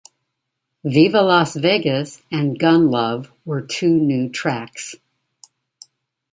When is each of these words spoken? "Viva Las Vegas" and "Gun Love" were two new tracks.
"Viva 0.83 1.21
Las 1.21 1.55
Vegas" 1.55 2.23
and 2.31 2.57
"Gun 2.57 2.89
Love" 2.89 3.31
were 3.45 3.61
two 3.61 3.99
new 3.99 4.29
tracks. 4.29 4.95